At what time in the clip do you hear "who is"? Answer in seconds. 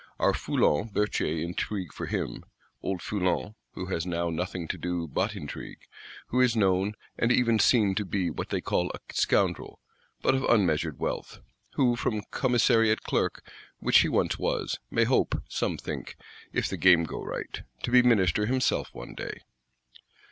6.29-6.55